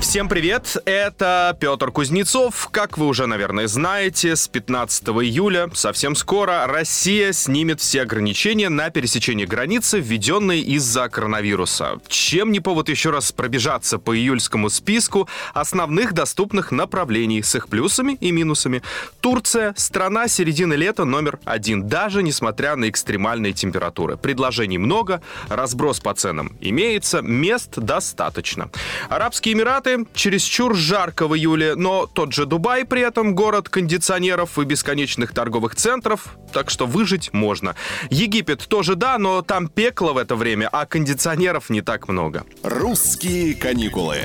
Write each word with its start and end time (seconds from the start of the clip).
Всем 0.00 0.30
привет, 0.30 0.78
это 0.86 1.54
Петр 1.60 1.92
Кузнецов. 1.92 2.70
Как 2.72 2.96
вы 2.96 3.06
уже, 3.06 3.26
наверное, 3.26 3.68
знаете, 3.68 4.34
с 4.34 4.48
15 4.48 5.08
июля, 5.08 5.70
совсем 5.74 6.16
скоро, 6.16 6.66
Россия 6.66 7.32
снимет 7.32 7.80
все 7.80 8.02
ограничения 8.02 8.70
на 8.70 8.88
пересечение 8.88 9.46
границы, 9.46 10.00
введенные 10.00 10.62
из-за 10.62 11.10
коронавируса. 11.10 12.00
Чем 12.08 12.50
не 12.50 12.60
повод 12.60 12.88
еще 12.88 13.10
раз 13.10 13.30
пробежаться 13.30 13.98
по 13.98 14.16
июльскому 14.16 14.70
списку 14.70 15.28
основных 15.52 16.14
доступных 16.14 16.72
направлений 16.72 17.42
с 17.42 17.54
их 17.54 17.68
плюсами 17.68 18.14
и 18.20 18.32
минусами. 18.32 18.82
Турция– 19.20 19.74
страна 19.76 20.28
середины 20.28 20.74
лета 20.74 21.04
номер 21.04 21.38
один, 21.44 21.88
даже 21.88 22.22
несмотря 22.22 22.74
на 22.74 22.88
экстремальные 22.88 23.52
температуры. 23.52 24.16
Предложений 24.16 24.78
много, 24.78 25.20
разброс 25.48 26.00
по 26.00 26.14
ценам 26.14 26.56
имеется, 26.60 27.20
мест 27.20 27.76
достаточно. 27.76 28.70
Арабские 29.10 29.54
Эмираты 29.54 29.89
чересчур 30.14 30.74
жарко 30.74 31.26
в 31.28 31.36
июле, 31.36 31.74
но 31.74 32.06
тот 32.06 32.32
же 32.32 32.46
Дубай 32.46 32.84
при 32.84 33.02
этом 33.02 33.34
город 33.34 33.68
кондиционеров 33.68 34.58
и 34.58 34.64
бесконечных 34.64 35.32
торговых 35.32 35.74
центров, 35.74 36.36
так 36.52 36.70
что 36.70 36.86
выжить 36.86 37.32
можно. 37.32 37.74
Египет 38.10 38.66
тоже 38.68 38.94
да, 38.94 39.18
но 39.18 39.42
там 39.42 39.68
пекло 39.68 40.12
в 40.12 40.18
это 40.18 40.36
время, 40.36 40.68
а 40.70 40.86
кондиционеров 40.86 41.70
не 41.70 41.82
так 41.82 42.08
много. 42.08 42.44
«Русские 42.62 43.54
каникулы». 43.54 44.18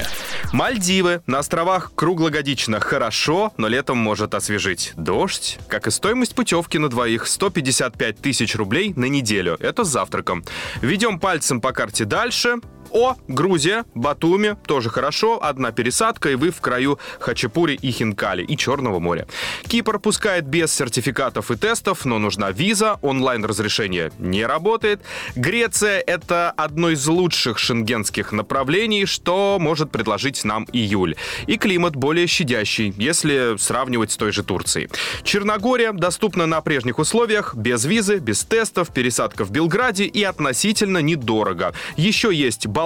Мальдивы. 0.52 1.22
На 1.28 1.40
островах 1.40 1.92
круглогодично 1.96 2.80
хорошо, 2.80 3.54
но 3.58 3.68
летом 3.68 3.98
может 3.98 4.34
освежить. 4.36 4.94
Дождь, 4.96 5.60
как 5.68 5.88
и 5.88 5.92
стоимость 5.92 6.36
путевки 6.36 6.78
на 6.78 6.90
двоих, 6.90 7.28
155 7.28 8.22
тысяч 8.22 8.56
рублей 8.56 8.94
на 8.96 9.06
неделю. 9.06 9.58
Это 9.60 9.84
с 9.84 9.90
завтраком. 9.90 10.44
Ведем 10.82 11.20
пальцем 11.20 11.62
по 11.62 11.72
карте 11.72 12.06
дальше. 12.06 12.56
О, 12.96 13.18
Грузия, 13.28 13.84
Батуми, 13.94 14.56
тоже 14.66 14.90
хорошо. 14.90 15.44
Одна 15.44 15.74
пересадка, 15.74 16.30
и 16.30 16.36
вы 16.36 16.50
в 16.50 16.62
краю 16.62 16.98
Хачапури 17.20 17.74
и 17.74 17.92
Хинкали, 17.92 18.42
и 18.42 18.56
Черного 18.56 19.00
моря. 19.00 19.28
Кипр 19.68 20.00
пускает 20.00 20.46
без 20.46 20.74
сертификатов 20.74 21.52
и 21.52 21.58
тестов, 21.58 22.06
но 22.06 22.20
нужна 22.20 22.52
виза, 22.52 22.98
онлайн-разрешение 23.02 24.14
не 24.18 24.46
работает. 24.46 25.02
Греция— 25.36 26.00
это 26.08 26.52
одно 26.52 26.90
из 26.92 27.06
лучших 27.06 27.60
шенгенских 27.60 28.32
направлений, 28.32 29.06
что 29.06 29.58
может 29.60 29.92
предложить 29.92 30.46
нам 30.46 30.66
июль. 30.72 31.18
И 31.48 31.58
климат 31.58 31.98
более 31.98 32.28
щадящий, 32.28 32.94
если 32.98 33.58
сравнивать 33.58 34.14
с 34.14 34.16
той 34.16 34.32
же 34.32 34.42
Турцией. 34.42 34.88
Черногория 35.24 35.92
доступна 35.92 36.46
на 36.46 36.62
прежних 36.62 36.98
условиях, 36.98 37.56
без 37.56 37.84
визы, 37.84 38.20
без 38.20 38.46
тестов, 38.46 38.94
пересадка 38.94 39.44
в 39.44 39.52
Белграде 39.52 40.06
и 40.06 40.24
относительно 40.24 41.00
недорого. 41.00 41.74
Еще 41.98 42.34
есть 42.34 42.68
Болгария, 42.68 42.85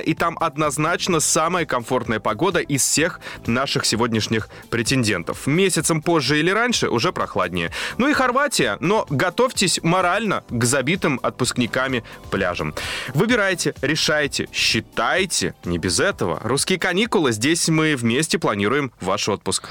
и 0.00 0.14
там 0.14 0.36
однозначно 0.40 1.20
самая 1.20 1.66
комфортная 1.66 2.20
погода 2.20 2.60
из 2.60 2.82
всех 2.82 3.20
наших 3.46 3.84
сегодняшних 3.84 4.48
претендентов. 4.70 5.46
Месяцем 5.46 6.02
позже 6.02 6.38
или 6.38 6.50
раньше 6.50 6.88
уже 6.88 7.12
прохладнее. 7.12 7.70
Ну 7.98 8.08
и 8.08 8.12
Хорватия, 8.12 8.76
но 8.80 9.06
готовьтесь 9.10 9.80
морально 9.82 10.44
к 10.48 10.64
забитым 10.64 11.20
отпускниками 11.22 12.04
пляжам. 12.30 12.74
Выбирайте, 13.14 13.74
решайте, 13.82 14.48
считайте. 14.52 15.54
Не 15.64 15.78
без 15.78 16.00
этого. 16.00 16.40
Русские 16.42 16.78
каникулы. 16.78 17.32
Здесь 17.32 17.68
мы 17.68 17.96
вместе 17.96 18.38
планируем 18.38 18.92
ваш 19.00 19.28
отпуск. 19.28 19.68